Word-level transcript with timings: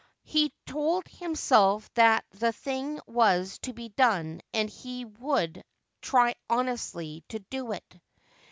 He 0.23 0.51
told 0.65 1.07
himself 1.07 1.87
that 1.93 2.25
the 2.31 2.51
thing 2.51 2.99
was 3.05 3.59
to 3.59 3.71
be 3.71 3.89
done 3.89 4.41
and 4.51 4.67
he 4.67 5.05
would 5.05 5.63
try 6.01 6.33
honestly 6.49 7.23
to 7.29 7.37
do 7.37 7.71
it. 7.71 8.01